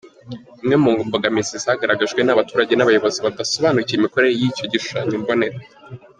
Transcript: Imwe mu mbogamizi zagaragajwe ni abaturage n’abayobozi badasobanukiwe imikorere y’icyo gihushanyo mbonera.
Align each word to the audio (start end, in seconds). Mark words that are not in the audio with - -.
Imwe 0.63 0.75
mu 0.83 0.91
mbogamizi 1.07 1.55
zagaragajwe 1.63 2.19
ni 2.21 2.31
abaturage 2.35 2.73
n’abayobozi 2.75 3.17
badasobanukiwe 3.25 3.97
imikorere 3.99 4.31
y’icyo 4.41 4.65
gihushanyo 4.71 5.15
mbonera. 5.23 5.57